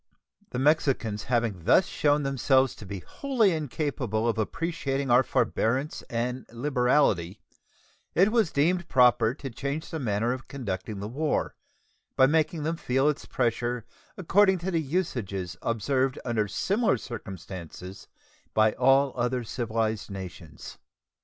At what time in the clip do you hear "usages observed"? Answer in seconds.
14.81-16.17